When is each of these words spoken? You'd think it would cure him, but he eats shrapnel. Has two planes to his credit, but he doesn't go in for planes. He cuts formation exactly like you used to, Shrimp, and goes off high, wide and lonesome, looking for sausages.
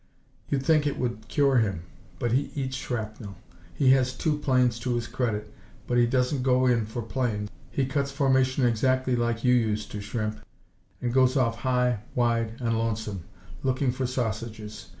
You'd 0.49 0.65
think 0.65 0.87
it 0.87 0.97
would 0.97 1.27
cure 1.27 1.57
him, 1.57 1.83
but 2.17 2.31
he 2.31 2.49
eats 2.55 2.75
shrapnel. 2.75 3.35
Has 3.79 4.13
two 4.13 4.39
planes 4.39 4.79
to 4.79 4.95
his 4.95 5.05
credit, 5.05 5.53
but 5.85 5.99
he 5.99 6.07
doesn't 6.07 6.41
go 6.41 6.65
in 6.65 6.87
for 6.87 7.03
planes. 7.03 7.51
He 7.69 7.85
cuts 7.85 8.09
formation 8.11 8.65
exactly 8.65 9.15
like 9.15 9.43
you 9.43 9.53
used 9.53 9.91
to, 9.91 10.01
Shrimp, 10.01 10.39
and 11.03 11.13
goes 11.13 11.37
off 11.37 11.59
high, 11.59 11.99
wide 12.15 12.53
and 12.59 12.75
lonesome, 12.79 13.25
looking 13.61 13.91
for 13.91 14.07
sausages. 14.07 14.89